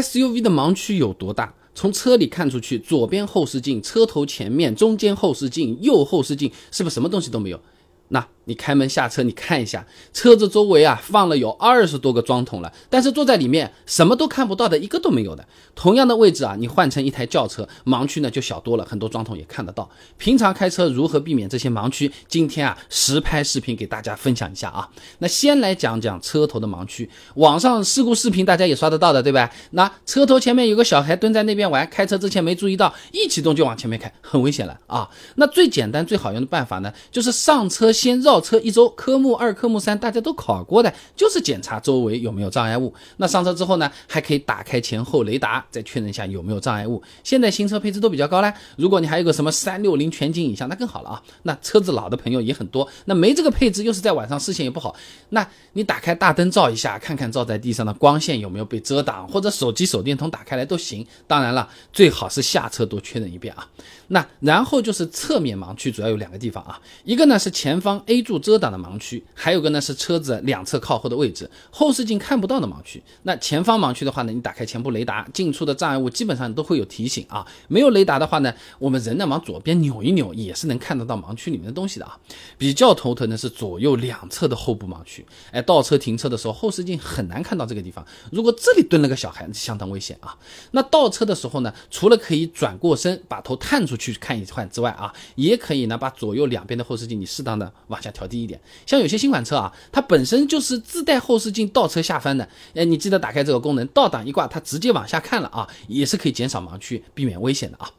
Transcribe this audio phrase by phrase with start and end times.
[0.00, 1.54] SUV 的盲区有多大？
[1.74, 7.60] 从车里看出去，左边后视镜、车头前面、中间后视镜、右后视镜，是不是什么东西都没有？
[8.08, 15.46] 那你开门下车，你看一下车子周围啊，放了有二十多个桩桶了，但是坐在里面什么都看不到的，一个都没有的。
[15.76, 19.88] 同样的位置啊，你换成一台轿车，盲区呢就小多了，很多桩桶也看得到。
[20.16, 22.10] 平常开车如何避免这些盲区？
[22.26, 24.88] 今天啊，实拍视频给大家分享一下啊。
[25.18, 29.48] 那先来讲讲车头的盲区，网上事故视频大家也刷得到的，对吧？
[29.72, 35.08] 那车头前面有个小孩蹲在那边玩，开车之前没注意到，一启动就往前面开，很危险了啊。
[35.36, 37.90] 那最简单最好用的办法呢，就是上车。
[38.00, 42.94] 先绕车一周，科目二、科目三大家都考过的，就是检查周围有没有障碍物。
[43.16, 47.02] 那上车之后呢，还可以打开前后雷达，再确认一下有没有障碍物。
[47.22, 51.22] 现在新车配置都比较高了，如果你还有个什么三六零全景影像，那更好了啊。
[51.42, 54.96] 那车子老的朋友也很多，那没这个配置，又是在晚上视线也不好，
[55.28, 61.06] 那你打开大灯照一下，看看照在地上的光线有没有被遮挡，或者手机手电筒打开来都行。
[61.26, 63.68] 当然了，最好是下车多确认一遍啊。
[64.08, 67.90] 那然后就是侧面盲区，主要有两个地方啊，一个呢是前方。
[67.90, 73.02] 方 A 柱遮挡的盲区，还有个呢是车子两侧靠后的位置，后视镜看不到的盲区。
[73.22, 77.46] 那前方盲区的话呢，你打开前部雷达，进出的障碍物基本上都会有提醒啊。
[77.66, 82.18] 没有雷达的话呢，我们人呢往左边扭一扭，也是能看得到盲区里面的东西的啊。
[82.58, 90.36] 比较头疼的是左右两侧的后部盲区，哎，倒车停车的时候后视镜很难看到这个地方，如果这里蹲了个小孩，相当危险啊。
[90.72, 97.72] 那倒车的时候呢，除了可以转过身把头探出去看一看之外啊，也可以呢把左右两边的后视镜你适当的。
[97.86, 107.90] 往下调低一点，像有些新款车啊，它本身就是自带后视镜倒车下翻的，哎，你记得打开这个功能，倒档一挂，它直接往下看了啊，也是可以减少盲区，避免危险的啊。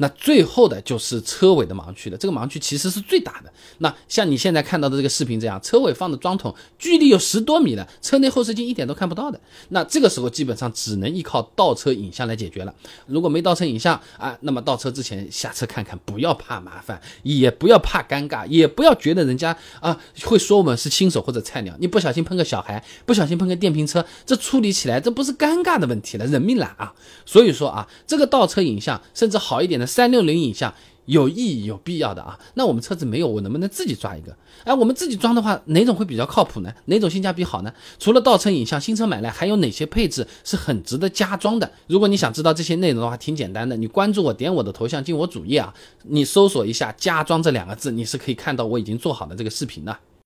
[0.00, 3.52] 那最后的就是车尾的盲区了，这个盲区其实是最大的。
[3.78, 9.38] 那像你现在看到的这个视频这样，车尾放的桩桶距离有十多米了，车内后视镜一点都看不到的。
[9.70, 12.72] 那这个时候基本上只能依靠倒车影像来解决了。
[13.06, 21.74] 如果没倒车影像啊，那么倒车之前下车看看，不要怕麻烦，也不要怕尴尬，也不要觉得人家啊会说我们是新手或者菜鸟。
[21.78, 26.94] 你不小心碰个小孩，不小心碰个电瓶车，这处理起来这不是尴尬的问题了，人命了啊！
[27.26, 29.86] 所以说啊，这个倒车影像甚至好一点的。
[29.86, 30.72] 三六零影像
[31.08, 34.36] 有意义、有必要的啊，那我们车子没有，我能不能自己抓一个？
[34.64, 36.70] 哎，我们自己装的话，哪种会比较靠谱呢？
[36.84, 37.72] 哪种性价比好呢？
[37.98, 41.70] 除了倒车影像，新车买来还有哪些配置是很值得加装的？
[41.86, 49.96] 如果你想知道这些内容的话，挺简单的，你关注我，点我的头像进我主页啊，你搜索一下“加装”这两个字，你是可以看到我已经做好的这个视频的。